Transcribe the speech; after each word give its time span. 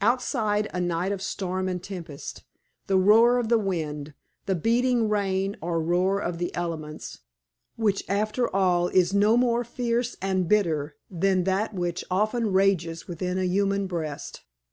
Outside, 0.00 0.68
a 0.74 0.80
night 0.80 1.12
of 1.12 1.22
storm 1.22 1.68
and 1.68 1.80
tempest. 1.80 2.42
The 2.88 2.96
roar 2.96 3.38
of 3.38 3.48
the 3.48 3.60
wind, 3.60 4.12
the 4.46 4.56
beating 4.56 5.08
rain, 5.08 5.56
or 5.60 5.80
roar 5.80 6.18
of 6.20 6.38
the 6.38 6.52
elements, 6.52 7.20
which, 7.76 8.02
after 8.08 8.52
all, 8.52 8.88
is 8.88 9.14
no 9.14 9.36
more 9.36 9.62
fierce 9.62 10.16
and 10.20 10.48
bitter 10.48 10.96
than 11.08 11.44
that 11.44 11.74
which 11.74 12.04
often 12.10 12.52
rages 12.52 13.06
within 13.06 13.38
a 13.38 13.44
human 13.46 13.86
breast. 13.86 14.42